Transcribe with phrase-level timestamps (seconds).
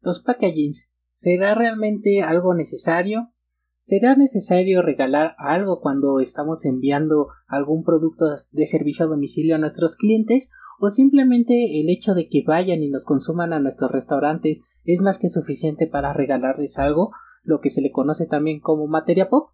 [0.00, 3.32] los packagings, ¿será realmente algo necesario?
[3.82, 9.96] ¿Será necesario regalar algo cuando estamos enviando algún producto de servicio a domicilio a nuestros
[9.96, 10.52] clientes?
[10.78, 15.18] ¿O simplemente el hecho de que vayan y nos consuman a nuestro restaurante es más
[15.18, 17.10] que suficiente para regalarles algo,
[17.42, 19.50] lo que se le conoce también como materia pop?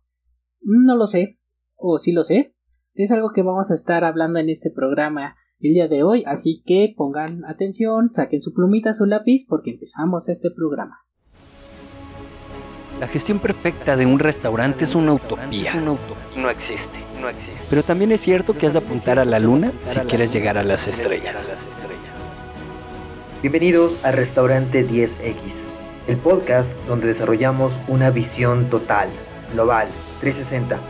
[0.60, 1.40] No lo sé,
[1.74, 2.54] o sí lo sé.
[2.94, 6.62] Es algo que vamos a estar hablando en este programa el día de hoy, así
[6.66, 11.02] que pongan atención, saquen su plumita, su lápiz, porque empezamos este programa.
[13.00, 15.74] La gestión perfecta de un restaurante es una utopía.
[15.74, 15.98] No
[16.50, 17.52] existe, no existe.
[17.68, 20.64] Pero también es cierto que has de apuntar a la luna si quieres llegar a
[20.64, 21.36] las estrellas.
[23.42, 25.64] Bienvenidos a Restaurante 10X,
[26.06, 29.08] el podcast donde desarrollamos una visión total,
[29.52, 29.88] global,
[30.20, 30.80] 360,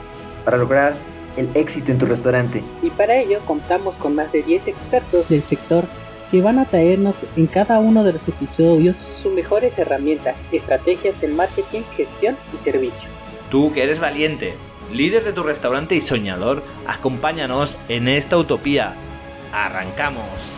[0.44, 0.94] para lograr
[1.36, 2.64] el éxito en tu restaurante.
[2.82, 5.84] Y para ello contamos con más de 10 expertos del sector
[6.30, 11.36] que van a traernos en cada uno de los episodios sus mejores herramientas, estrategias en
[11.36, 13.08] marketing, gestión y servicio.
[13.50, 14.54] Tú que eres valiente,
[14.92, 18.94] líder de tu restaurante y soñador, acompáñanos en esta utopía.
[19.52, 20.55] ¡Arrancamos!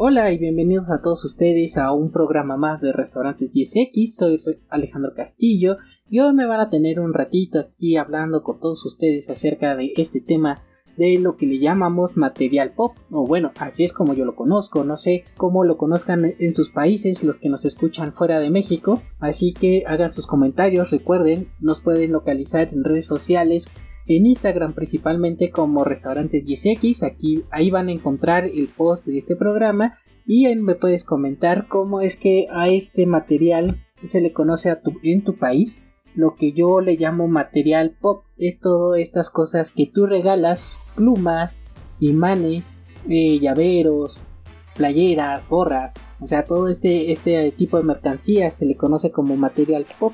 [0.00, 4.06] Hola y bienvenidos a todos ustedes a un programa más de Restaurantes 10X.
[4.14, 8.86] Soy Alejandro Castillo y hoy me van a tener un ratito aquí hablando con todos
[8.86, 10.62] ustedes acerca de este tema
[10.96, 14.84] de lo que le llamamos material pop, o bueno, así es como yo lo conozco,
[14.84, 19.02] no sé cómo lo conozcan en sus países los que nos escuchan fuera de México,
[19.18, 23.72] así que hagan sus comentarios, recuerden, nos pueden localizar en redes sociales,
[24.08, 29.36] en Instagram principalmente como restaurantes 10X, aquí ahí van a encontrar el post de este
[29.36, 34.70] programa y ahí me puedes comentar cómo es que a este material se le conoce
[34.70, 35.82] a tu, en tu país
[36.14, 38.24] lo que yo le llamo material pop.
[38.36, 41.62] Es todas estas cosas que tú regalas, plumas,
[42.00, 44.20] imanes, eh, llaveros,
[44.76, 49.86] playeras, gorras, o sea, todo este, este tipo de mercancías se le conoce como material
[49.98, 50.12] pop.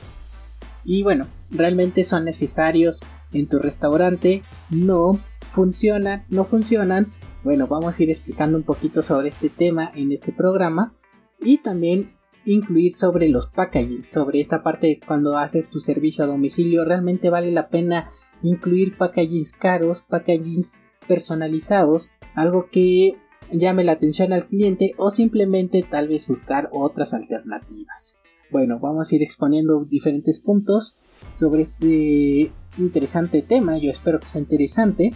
[0.84, 3.00] Y bueno, realmente son necesarios
[3.35, 5.19] en tu restaurante, no
[5.50, 7.09] funcionan, no funcionan.
[7.43, 10.95] Bueno, vamos a ir explicando un poquito sobre este tema en este programa
[11.41, 12.15] y también
[12.47, 17.50] incluir sobre los packaging, sobre esta parte cuando haces tu servicio a domicilio, realmente vale
[17.53, 18.11] la pena
[18.43, 23.17] incluir packagings caros, packagings personalizados, algo que
[23.53, 28.21] llame la atención al cliente o simplemente tal vez buscar otras alternativas.
[28.50, 30.99] Bueno, vamos a ir exponiendo diferentes puntos
[31.35, 35.12] sobre este interesante tema, yo espero que sea interesante,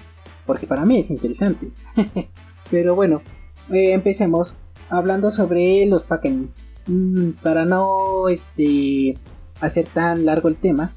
[0.47, 1.71] porque para mí es interesante.
[2.71, 3.23] Pero bueno,
[3.71, 4.59] eh, empecemos
[4.89, 6.57] hablando sobre los packagings.
[6.87, 9.17] Mm, para no este,
[9.61, 10.93] hacer tan largo el tema,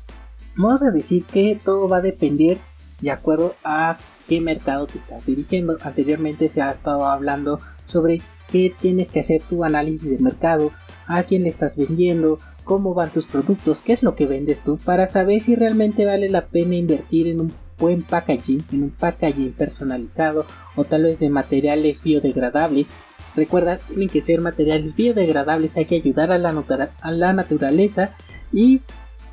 [0.56, 2.58] vamos a decir que todo va a depender
[3.02, 3.98] de acuerdo a
[4.28, 5.78] qué mercado te estás dirigiendo.
[5.82, 10.72] Anteriormente se ha estado hablando sobre qué tienes que hacer tu análisis de mercado,
[11.08, 14.78] a quién le estás vendiendo, cómo van tus productos, qué es lo que vendes tú,
[14.78, 19.54] para saber si realmente vale la pena invertir en un buen packaging, en un packaging
[19.54, 20.46] personalizado
[20.76, 22.92] o tal vez de materiales biodegradables
[23.36, 26.54] Recuerda, tienen que ser materiales biodegradables, hay que ayudar a la,
[27.02, 28.14] a la naturaleza
[28.52, 28.82] y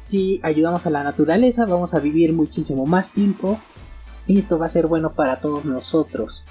[0.04, 3.58] si ayudamos a la naturaleza vamos a vivir muchísimo más tiempo
[4.26, 6.44] y esto va a ser bueno para todos nosotros.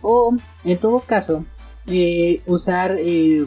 [0.00, 1.44] O en todo caso,
[1.86, 3.46] eh, usar eh,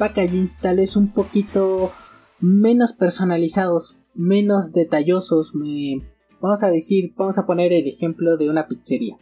[0.00, 1.92] packagings tales un poquito
[2.40, 5.52] menos personalizados, menos detallosos.
[6.40, 9.16] vamos a decir, vamos a poner el ejemplo de una pizzería.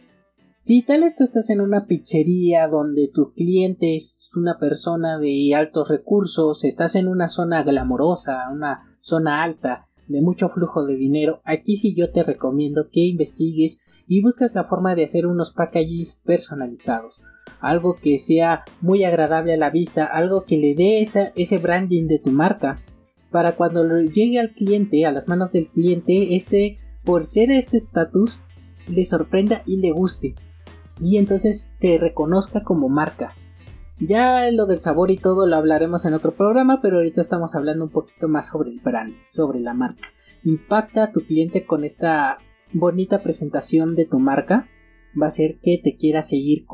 [0.53, 5.53] Si tal vez tú estás en una pizzería donde tu cliente es una persona de
[5.53, 11.41] altos recursos, estás en una zona glamorosa, una zona alta, de mucho flujo de dinero,
[11.43, 16.21] aquí sí yo te recomiendo que investigues y buscas la forma de hacer unos packagings
[16.25, 17.21] personalizados.
[17.59, 22.19] Algo que sea muy agradable a la vista, algo que le dé ese branding de
[22.19, 22.77] tu marca.
[23.31, 28.39] Para cuando llegue al cliente, a las manos del cliente, este, por ser este estatus,
[28.87, 30.35] le sorprenda y le guste
[31.01, 33.33] y entonces te reconozca como marca.
[33.99, 37.85] Ya lo del sabor y todo lo hablaremos en otro programa, pero ahorita estamos hablando
[37.85, 40.07] un poquito más sobre el brand, sobre la marca.
[40.43, 42.37] Impacta a tu cliente con esta
[42.71, 44.67] bonita presentación de tu marca.
[45.19, 46.65] Va a hacer que te quiera seguir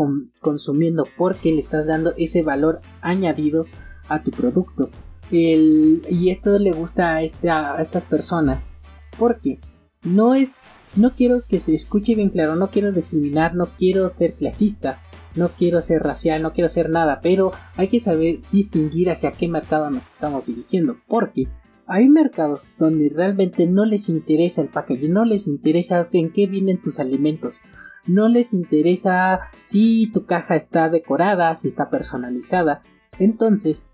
[0.41, 3.65] consumiendo porque le estás dando ese valor añadido
[4.07, 4.89] a tu producto.
[5.31, 8.71] y esto le gusta a, a estas personas
[9.17, 9.59] porque
[10.03, 10.59] no es
[10.95, 15.01] no quiero que se escuche bien claro, no quiero discriminar, no quiero ser clasista,
[15.35, 19.47] no quiero ser racial, no quiero ser nada, pero hay que saber distinguir hacia qué
[19.47, 21.47] mercado nos estamos dirigiendo, porque
[21.85, 26.81] hay mercados donde realmente no les interesa el packaging, no les interesa en qué vienen
[26.81, 27.61] tus alimentos,
[28.07, 32.81] no les interesa si tu caja está decorada, si está personalizada.
[33.19, 33.91] Entonces,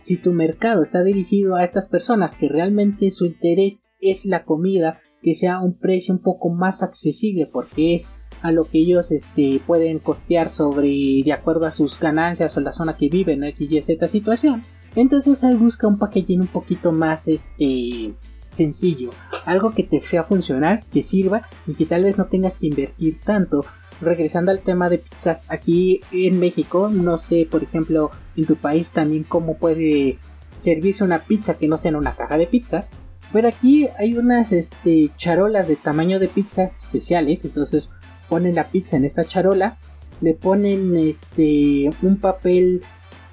[0.00, 5.00] si tu mercado está dirigido a estas personas que realmente su interés es la comida,
[5.22, 9.60] que sea un precio un poco más accesible porque es a lo que ellos este,
[9.66, 13.42] pueden costear sobre de acuerdo a sus ganancias o la zona que viven.
[13.44, 14.62] X y Z situación
[14.96, 18.14] entonces ahí busca un packaging un poquito más este
[18.54, 19.10] sencillo
[19.44, 23.20] algo que te sea funcional que sirva y que tal vez no tengas que invertir
[23.20, 23.64] tanto.
[24.00, 28.90] Regresando al tema de pizzas aquí en México no sé por ejemplo en tu país
[28.90, 30.18] también cómo puede
[30.60, 32.86] servirse una pizza que no sea en una caja de pizzas
[33.32, 37.94] pero aquí hay unas este, charolas de tamaño de pizzas especiales entonces
[38.28, 39.76] ponen la pizza en esta charola,
[40.20, 42.82] le ponen este un papel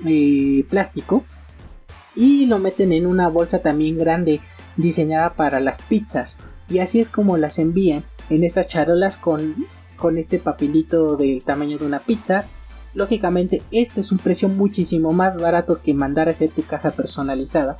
[0.05, 1.23] eh, plástico
[2.15, 4.39] y lo meten en una bolsa también grande
[4.77, 6.37] diseñada para las pizzas.
[6.69, 9.55] Y así es como las envían en estas charolas con,
[9.97, 12.45] con este papelito del tamaño de una pizza.
[12.93, 17.77] Lógicamente esto es un precio muchísimo más barato que mandar a hacer tu caja personalizada.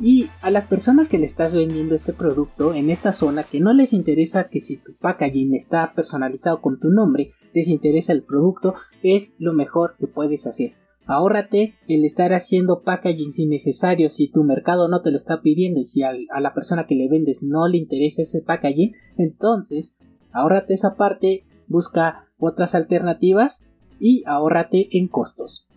[0.00, 3.72] Y a las personas que le estás vendiendo este producto en esta zona que no
[3.72, 8.74] les interesa que si tu packaging está personalizado con tu nombre, les interesa el producto,
[9.02, 10.81] es lo mejor que puedes hacer.
[11.06, 15.86] Ahórrate el estar haciendo packaging innecesario si tu mercado no te lo está pidiendo y
[15.86, 19.98] si a, la persona que le vendes no le interesa ese packaging, entonces
[20.32, 23.68] ahórrate esa parte, busca otras alternativas
[23.98, 25.68] y ahórrate en costos.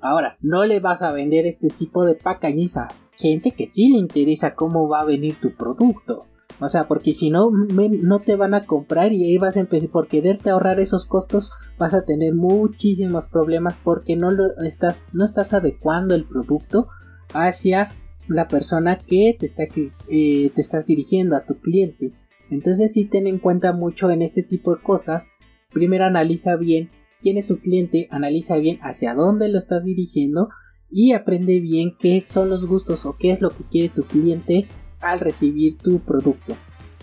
[0.00, 3.98] Ahora, no le vas a vender este tipo de packaging a gente que sí le
[3.98, 6.26] interesa cómo va a venir tu producto.
[6.62, 9.88] O sea, porque si no, no te van a comprar y ahí vas a empezar
[9.88, 15.24] por quererte ahorrar esos costos, vas a tener muchísimos problemas porque no lo estás, no
[15.24, 16.86] estás adecuando el producto
[17.34, 17.90] hacia
[18.28, 22.12] la persona que te está eh, te estás dirigiendo a tu cliente.
[22.48, 25.30] Entonces sí ten en cuenta mucho en este tipo de cosas.
[25.72, 30.48] Primero analiza bien quién es tu cliente, analiza bien hacia dónde lo estás dirigiendo
[30.90, 34.68] y aprende bien qué son los gustos o qué es lo que quiere tu cliente
[35.02, 36.56] al recibir tu producto.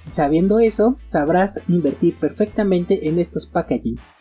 [0.09, 4.11] Sabiendo eso, sabrás invertir perfectamente en estos packagings.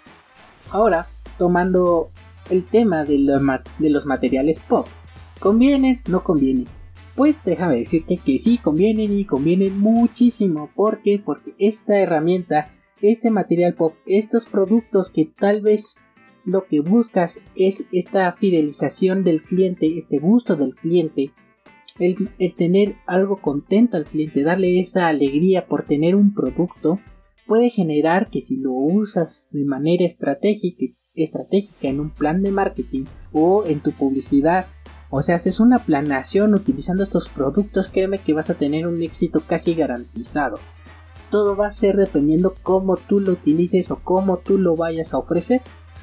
[0.70, 1.06] Ahora,
[1.38, 2.10] tomando
[2.50, 4.86] el tema de, los materiales pop,
[5.40, 6.02] ¿conviene?
[6.06, 6.66] ¿No conviene?
[7.14, 10.70] Pues déjame decirte que sí convienen y convienen muchísimo.
[10.74, 11.20] ¿Por qué?
[11.24, 12.70] Porque esta herramienta,
[13.00, 16.04] este material pop, estos productos que tal vez
[16.44, 21.32] lo que buscas es esta fidelización del cliente, este gusto del cliente,
[21.98, 27.00] el, tener algo contento al cliente, darle esa alegría por tener un producto,
[27.46, 33.04] puede generar que si lo usas de manera estratégica, estratégica en un plan de marketing
[33.32, 34.66] o en tu publicidad,
[35.10, 39.42] o sea, haces una planeación utilizando estos productos, créeme que vas a tener un éxito
[39.46, 40.58] casi garantizado.
[41.30, 45.18] Todo va a ser dependiendo cómo tú lo utilices o cómo tú lo vayas a
[45.18, 45.62] ofrecer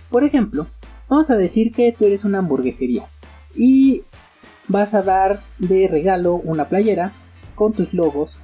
[0.09, 0.67] por ejemplo,
[1.09, 3.05] vamos a decir que tú eres una hamburguesería
[3.55, 4.03] y
[4.67, 7.11] vas a dar de regalo una playera
[7.55, 8.39] con tus logos.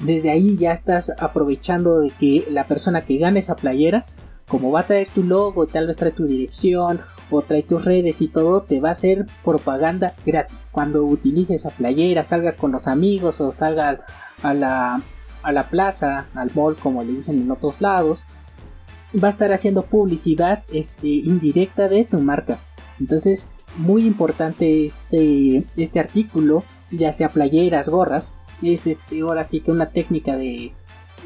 [0.00, 4.04] Desde ahí ya estás aprovechando de que la persona que gane esa playera,
[4.48, 7.00] como va a traer tu logo, tal vez trae tu dirección
[7.30, 10.56] o trae tus redes y todo, te va a hacer propaganda gratis.
[10.72, 14.04] Cuando utilice esa playera, salga con los amigos o salga
[14.42, 15.00] a la,
[15.42, 18.24] a la plaza, al mall como le dicen en otros lados,
[19.22, 22.58] va a estar haciendo publicidad este, indirecta de tu marca.
[22.98, 29.70] Entonces, muy importante este, este artículo, ya sea playeras, gorras, es este, ahora sí que
[29.70, 30.72] una técnica de,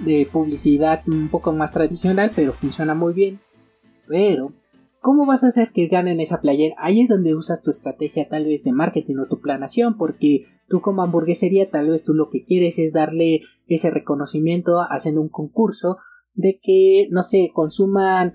[0.04, 3.40] de publicidad un poco más tradicional, pero funciona muy bien.
[4.06, 4.52] Pero,
[5.00, 6.74] ¿cómo vas a hacer que ganen esa playera?
[6.78, 10.80] Ahí es donde usas tu estrategia tal vez de marketing o tu planación, porque tú
[10.80, 15.98] como hamburguesería tal vez tú lo que quieres es darle ese reconocimiento haciendo un concurso
[16.34, 18.34] de que, no sé, consuman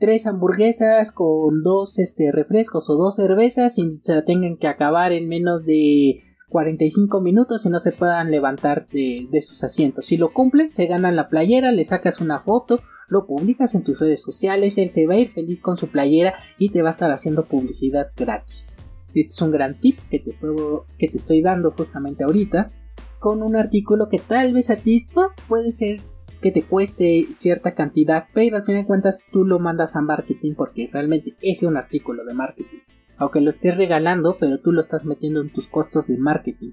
[0.00, 5.12] tres hamburguesas con dos este, refrescos o dos cervezas y se la tengan que acabar
[5.12, 10.06] en menos de 45 minutos y no se puedan levantar de, de, sus asientos.
[10.06, 14.00] Si lo cumplen, se ganan la playera, le sacas una foto, lo publicas en tus
[14.00, 16.92] redes sociales, él se va a ir feliz con su playera y te va a
[16.92, 18.76] estar haciendo publicidad gratis.
[19.14, 22.72] Este es un gran tip que te, puedo, que te estoy dando justamente ahorita
[23.18, 25.06] con un artículo que tal vez a ti
[25.46, 26.00] puede ser
[26.40, 30.54] que te cueste cierta cantidad, pero al fin de cuentas tú lo mandas a marketing
[30.56, 32.78] porque realmente es un artículo de marketing.
[33.18, 36.72] Aunque lo estés regalando, pero tú lo estás metiendo en tus costos de marketing.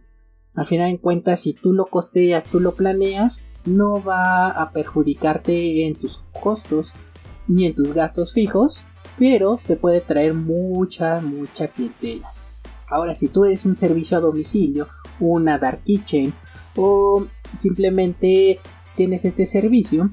[0.55, 5.85] Al final de cuentas, si tú lo costeas, tú lo planeas, no va a perjudicarte
[5.85, 6.93] en tus costos
[7.47, 8.83] ni en tus gastos fijos,
[9.17, 12.29] pero te puede traer mucha, mucha clientela.
[12.89, 14.87] Ahora, si tú eres un servicio a domicilio,
[15.19, 16.33] una dark kitchen
[16.75, 18.59] o simplemente
[18.97, 20.09] tienes este servicio,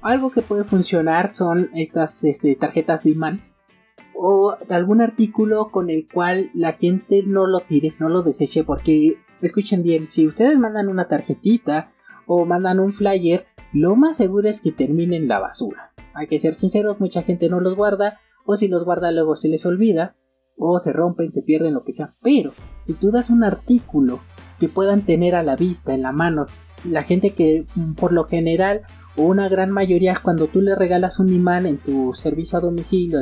[0.00, 3.42] algo que puede funcionar son estas este, tarjetas de imán
[4.14, 9.16] o algún artículo con el cual la gente no lo tire, no lo deseche, porque
[9.42, 11.90] escuchen bien, si ustedes mandan una tarjetita
[12.26, 15.92] o mandan un flyer, lo más seguro es que termine en la basura.
[16.14, 19.48] Hay que ser sinceros, mucha gente no los guarda, o si los guarda luego se
[19.48, 20.16] les olvida,
[20.56, 22.14] o se rompen, se pierden, lo que sea.
[22.22, 24.20] Pero si tú das un artículo
[24.60, 26.46] que puedan tener a la vista, en la mano,
[26.84, 28.82] la gente que por lo general
[29.16, 33.20] o una gran mayoría cuando tú le regalas un imán en tu servicio a domicilio,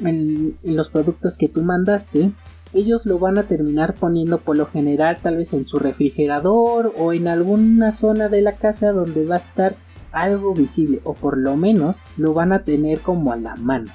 [0.00, 2.30] en los productos que tú mandaste,
[2.72, 7.12] ellos lo van a terminar poniendo por lo general tal vez en su refrigerador o
[7.12, 9.74] en alguna zona de la casa donde va a estar
[10.12, 13.90] algo visible o por lo menos lo van a tener como a la mano.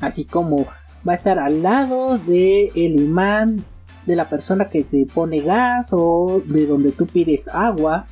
[0.00, 0.66] Así como
[1.06, 3.64] va a estar al lado de el imán
[4.10, 8.06] de la persona que te pone gas o de donde tú pides agua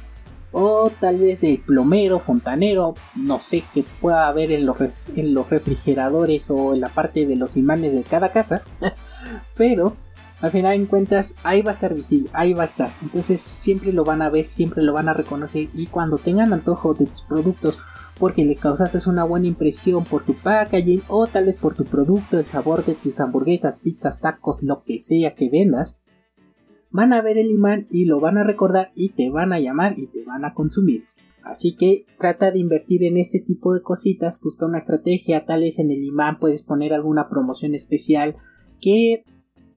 [0.53, 5.51] o tal vez de plomero, fontanero, no sé qué pueda haber en los, en los
[5.51, 8.63] refrigeradores o en la parte de los imanes de cada casa,
[9.57, 9.95] pero
[10.41, 13.93] al final en cuentas ahí va a estar visible, ahí va a estar, entonces siempre
[13.93, 17.23] lo van a ver, siempre lo van a reconocer y cuando tengan antojo de tus
[17.23, 17.79] productos
[18.19, 22.39] porque le causaste una buena impresión por tu packaging o tal vez por tu producto,
[22.39, 26.03] el sabor de tus hamburguesas, pizzas, tacos, lo que sea que vendas,
[26.91, 29.99] van a ver el imán y lo van a recordar y te van a llamar
[29.99, 31.05] y te van a consumir.
[31.45, 35.79] Así que trata de invertir en este tipo de cositas, busca una estrategia, tal vez
[35.79, 38.37] en el imán puedes poner alguna promoción especial
[38.81, 39.25] que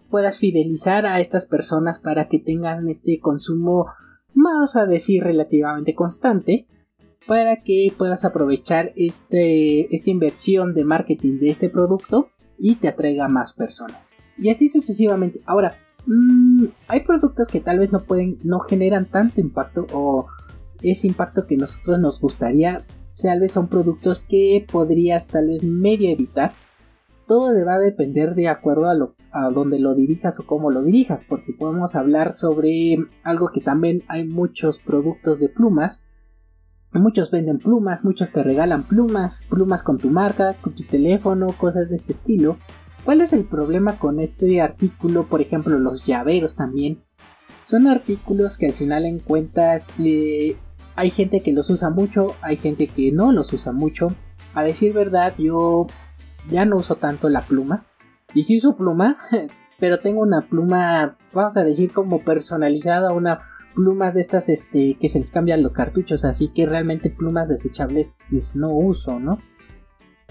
[0.09, 3.87] puedas fidelizar a estas personas para que tengan este consumo,
[4.33, 6.67] vamos a decir, relativamente constante,
[7.27, 13.27] para que puedas aprovechar este, esta inversión de marketing de este producto y te atraiga
[13.27, 14.15] más personas.
[14.37, 15.41] Y así sucesivamente.
[15.45, 20.27] Ahora, Mm, hay productos que tal vez no pueden, no generan tanto impacto o
[20.81, 22.83] ese impacto que nosotros nos gustaría.
[23.21, 26.53] Tal vez son productos que podrías tal vez medio evitar.
[27.27, 30.83] Todo va a depender de acuerdo a, lo, a donde lo dirijas o cómo lo
[30.83, 36.05] dirijas, porque podemos hablar sobre algo que también hay muchos productos de plumas.
[36.93, 41.89] Muchos venden plumas, muchos te regalan plumas, plumas con tu marca, con tu teléfono, cosas
[41.89, 42.57] de este estilo.
[43.05, 45.23] ¿Cuál es el problema con este artículo?
[45.23, 47.01] Por ejemplo, los llaveros también.
[47.61, 50.57] Son artículos que al final en cuentas eh,
[50.95, 54.13] hay gente que los usa mucho, hay gente que no los usa mucho.
[54.53, 55.87] A decir verdad, yo
[56.49, 57.85] ya no uso tanto la pluma.
[58.33, 59.15] Y sí uso pluma,
[59.79, 63.39] pero tengo una pluma, vamos a decir como personalizada, una
[63.73, 68.15] pluma de estas este, que se les cambian los cartuchos, así que realmente plumas desechables
[68.29, 69.39] pues no uso, ¿no?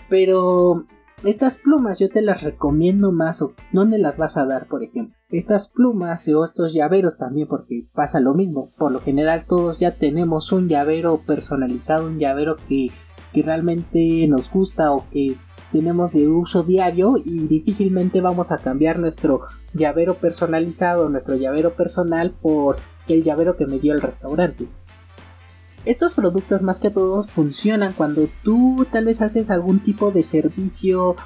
[0.09, 0.87] Pero
[1.25, 5.15] estas plumas yo te las recomiendo más o ¿dónde las vas a dar, por ejemplo?
[5.29, 8.73] Estas plumas o estos llaveros también porque pasa lo mismo.
[8.77, 12.89] Por lo general todos ya tenemos un llavero personalizado, un llavero que,
[13.33, 15.37] que realmente nos gusta o que
[15.73, 22.33] tenemos de uso diario y difícilmente vamos a cambiar nuestro llavero personalizado, nuestro llavero personal
[22.33, 22.77] por
[23.09, 24.67] el llavero que me dio el restaurante.
[25.85, 31.17] Estos productos más que todo funcionan cuando tú tal vez haces algún tipo de servicio,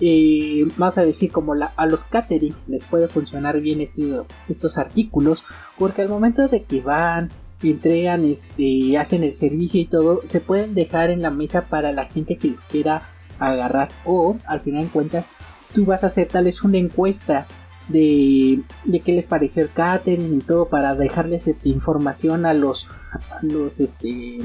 [0.00, 5.44] eh, más a decir como a los catering les puede funcionar bien estos artículos,
[5.78, 7.30] porque al momento de que van,
[7.62, 12.06] entregan, este, hacen el servicio y todo, se pueden dejar en la mesa para la
[12.06, 13.02] gente que los quiera
[13.50, 15.34] agarrar o al final en cuentas
[15.74, 17.46] tú vas a hacer tal vez una encuesta
[17.88, 22.88] de, de qué les pareció el catering y todo para dejarles esta información a los,
[23.12, 24.38] a los, este,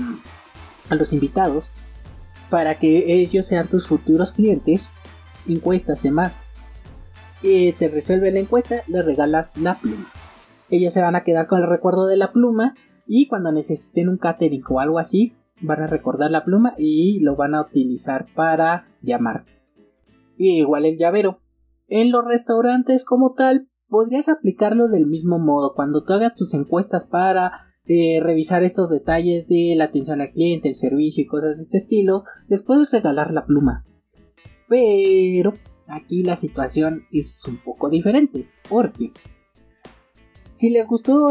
[0.89, 1.71] a los invitados
[2.49, 4.91] para que ellos sean tus futuros clientes,
[5.47, 6.37] encuestas, demás.
[7.41, 10.07] y te resuelve la encuesta, le regalas la pluma.
[10.69, 12.75] Ellos se van a quedar con el recuerdo de la pluma
[13.05, 17.35] y cuando necesiten un catering o algo así, van a recordar la pluma y lo
[17.35, 19.53] van a utilizar para llamarte.
[20.37, 21.39] Igual el llavero.
[21.87, 25.73] En los restaurantes como tal, podrías aplicarlo del mismo modo.
[25.73, 30.67] Cuando tú hagas tus encuestas para eh, revisar estos detalles de la atención al cliente,
[30.67, 33.85] el servicio y cosas de este estilo, les puedes regalar la pluma.
[34.67, 35.53] Pero
[35.87, 38.47] aquí la situación es un poco diferente.
[38.69, 39.11] Porque
[40.53, 41.29] si les gustó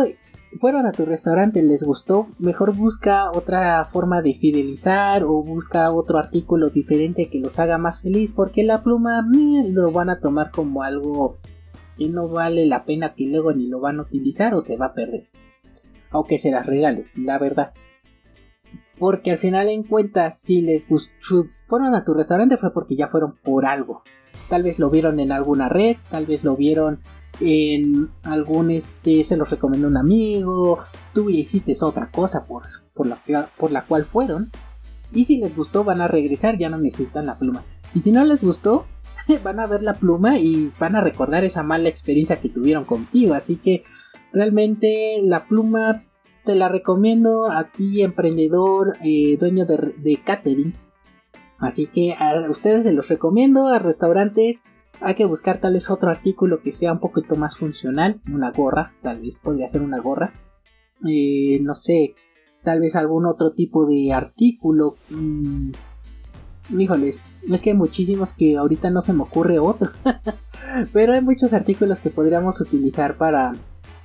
[0.58, 6.18] fueron a tu restaurante, les gustó, mejor busca otra forma de fidelizar o busca otro
[6.18, 9.26] artículo diferente que los haga más feliz porque la pluma
[9.66, 11.38] lo van a tomar como algo
[11.96, 14.86] que no vale la pena que luego ni lo van a utilizar o se va
[14.86, 15.24] a perder.
[16.10, 17.72] Aunque se las regales, la verdad.
[18.98, 23.08] Porque al final en cuenta, si les gustó, fueron a tu restaurante fue porque ya
[23.08, 24.02] fueron por algo.
[24.48, 27.00] Tal vez lo vieron en alguna red, tal vez lo vieron
[27.40, 30.80] en algún este se los recomendó un amigo,
[31.12, 32.64] tú hiciste otra cosa por,
[32.94, 34.50] por, la, por la cual fueron.
[35.12, 37.64] Y si les gustó van a regresar, ya no necesitan la pluma.
[37.94, 38.86] Y si no les gustó,
[39.44, 43.34] van a ver la pluma y van a recordar esa mala experiencia que tuvieron contigo.
[43.34, 43.84] Así que
[44.32, 46.04] realmente la pluma
[46.44, 50.92] te la recomiendo a ti, emprendedor, eh, dueño de, de caterings.
[51.58, 54.64] Así que a ustedes se los recomiendo, a restaurantes
[55.00, 58.94] hay que buscar tal vez otro artículo que sea un poquito más funcional, una gorra,
[59.02, 60.32] tal vez podría ser una gorra.
[61.06, 62.14] Eh, no sé,
[62.62, 64.96] tal vez algún otro tipo de artículo.
[65.10, 65.70] Mm,
[66.78, 69.90] híjoles, es que hay muchísimos que ahorita no se me ocurre otro.
[70.92, 73.54] Pero hay muchos artículos que podríamos utilizar para,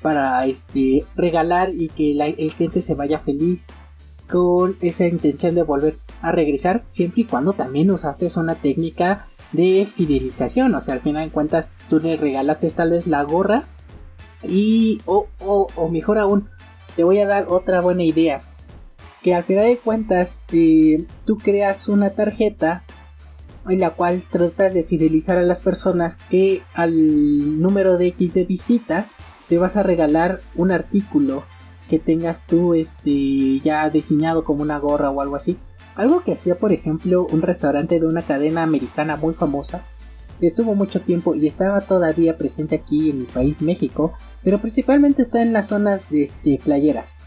[0.02, 3.66] para este, regalar y que el cliente se vaya feliz
[4.30, 9.86] con esa intención de volver a regresar siempre y cuando también usaste una técnica de
[9.86, 13.64] fidelización o sea al final de cuentas tú le regalaste tal vez la gorra
[14.44, 16.50] y o, o, mejor aún
[16.96, 18.42] te voy a dar otra buena idea
[19.22, 22.84] que al final de cuentas eh, tú creas una tarjeta
[23.70, 28.46] en la cual tratas de fidelizar a las personas que al número de X de
[28.46, 29.18] visitas
[29.48, 31.44] te vas a regalar un artículo
[31.90, 35.58] que tengas tú este ya diseñado como una gorra o algo así.
[35.96, 39.84] Algo que hacía por ejemplo un restaurante de una cadena americana muy famosa.
[40.40, 45.42] Estuvo mucho tiempo y estaba todavía presente aquí en mi país México, pero principalmente está
[45.42, 47.18] en las zonas de este, playeras.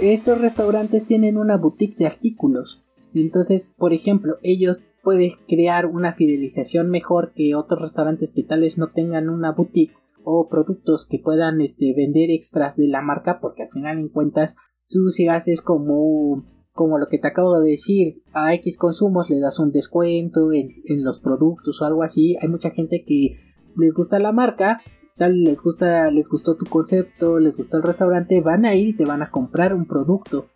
[0.00, 2.84] Estos restaurantes tienen una boutique de artículos.
[3.14, 8.78] Entonces, por ejemplo, ellos pueden crear una fidelización mejor que otros restaurantes que tal vez
[8.78, 13.62] no tengan una boutique o productos que puedan este, vender extras de la marca porque
[13.62, 16.44] al final en cuentas tú si haces como
[16.78, 20.68] como lo que te acabo de decir a X consumos le das un descuento en,
[21.02, 22.36] los productos o algo así.
[22.40, 23.36] Hay mucha gente que
[23.76, 24.80] les gusta la marca
[25.16, 28.92] tal les gusta les gustó tu concepto les gustó el restaurante van a ir y
[28.92, 30.46] te van a comprar un producto.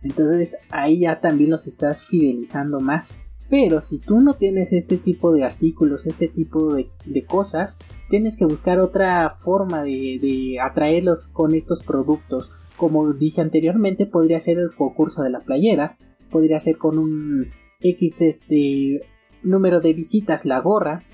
[0.00, 3.18] Entonces ahí ya también los estás fidelizando más.
[3.50, 8.46] Pero si tú no tienes este tipo de artículos, este tipo de, cosas, tienes que
[8.46, 12.54] buscar otra forma de, atraerlos con estos productos.
[12.82, 15.96] Como dije anteriormente, podría ser el concurso de la playera,
[16.32, 17.46] podría ser con un
[17.78, 19.02] X este
[19.44, 21.04] número de visitas la gorra,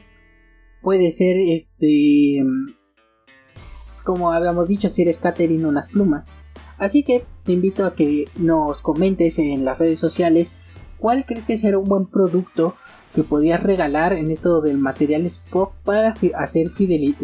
[0.81, 2.43] puede ser este
[4.03, 6.25] como habíamos dicho si eres catering unas plumas.
[6.79, 10.55] Así que te invito a que nos comentes en las redes sociales
[10.99, 12.75] ¿Cuál crees que será un buen producto
[13.15, 16.69] que podías regalar en esto del material Spock para hacer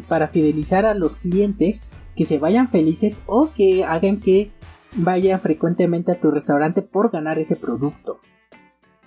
[0.09, 1.85] para fidelizar a los clientes
[2.17, 4.51] que se vayan felices o que hagan que
[4.97, 8.21] vayan frecuentemente a tu restaurante por ganar ese producto?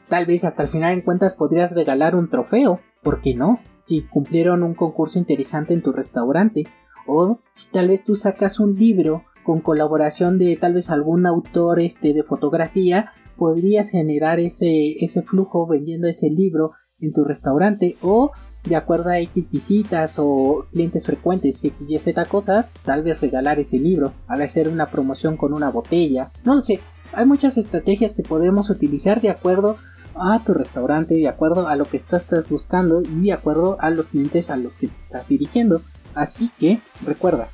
[0.09, 3.59] Tal vez hasta el final en cuentas podrías regalar un trofeo, ¿por qué no?
[3.83, 6.65] Si cumplieron un concurso interesante en tu restaurante.
[7.05, 11.79] O si tal vez tú sacas un libro con colaboración de tal vez algún autor
[11.79, 18.31] este, de fotografía podrías generar ese, ese flujo vendiendo ese libro en tu restaurante o
[18.63, 23.59] de acuerdo a X visitas o clientes frecuentes X y Z cosa, tal vez regalar
[23.59, 26.79] ese libro, al hacer una promoción con una botella, no lo sé,
[27.13, 29.77] hay muchas estrategias que podemos utilizar de acuerdo
[30.15, 33.89] a tu restaurante, de acuerdo a lo que tú estás buscando y de acuerdo a
[33.89, 35.81] los clientes a los que te estás dirigiendo.
[36.15, 37.49] Así que recuerda,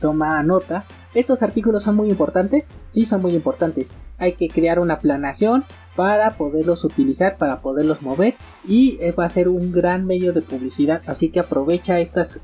[0.00, 2.72] toma nota ¿Estos artículos son muy importantes?
[2.88, 3.94] Sí, son muy importantes.
[4.18, 8.34] Hay que crear una planación para poderlos utilizar, para poderlos mover
[8.66, 11.02] y eh, va a ser un gran medio de publicidad.
[11.06, 12.40] Así que aprovecha estos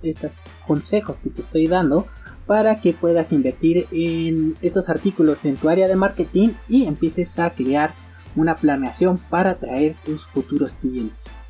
[0.66, 2.07] consejos que te estoy dando
[2.46, 7.50] para que puedas invertir en estos artículos en tu área de marketing y empieces a
[7.50, 7.92] crear
[8.37, 11.42] una planeación para atraer tus futuros clientes.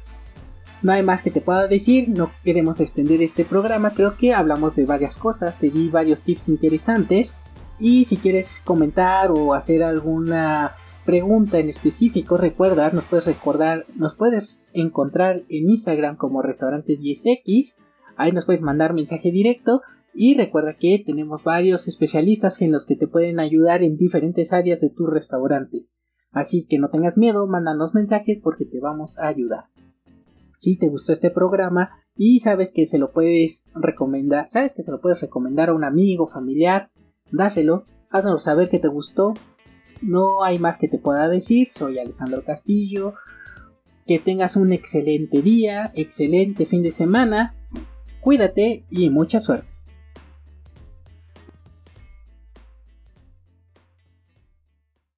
[0.81, 4.77] No hay más que te pueda decir, no queremos extender este programa, creo que hablamos
[4.77, 7.37] de varias cosas, te di varios tips interesantes
[7.81, 10.73] y si quieres comentar o hacer alguna
[11.05, 17.79] pregunta en específico, recuerda, nos puedes recordar, nos puedes encontrar en Instagram como restaurantes 10X,
[18.17, 19.83] ahí nos puedes mandar mensaje directo
[20.15, 24.81] y recuerda que tenemos varios especialistas en los que te pueden ayudar en diferentes áreas
[24.81, 25.87] de tu restaurante.
[26.31, 29.65] Así que no tengas miedo, mándanos mensajes porque te vamos a ayudar
[30.59, 34.91] si te gustó este programa y sabes que se lo puedes recomendar, sabes que se
[34.91, 36.91] lo puedes recomendar a un amigo, familiar,
[37.31, 39.35] dáselo, haznos saber que te gustó.
[40.03, 43.15] No hay más que te pueda decir, soy Alejandro Castillo.
[44.07, 47.55] Que tengas un excelente día, excelente fin de semana.
[48.21, 49.78] Cuídate y mucha suerte.